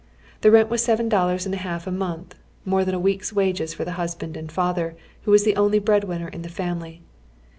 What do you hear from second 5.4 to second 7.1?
the only bread winner in the family.